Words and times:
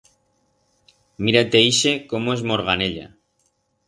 Mira-te 1.27 1.61
ixe 1.71 1.93
como 2.13 2.33
esmorganeya. 2.37 3.05